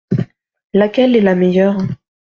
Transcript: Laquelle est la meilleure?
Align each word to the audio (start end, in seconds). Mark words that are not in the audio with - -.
Laquelle 0.73 1.15
est 1.15 1.21
la 1.21 1.35
meilleure? 1.35 1.77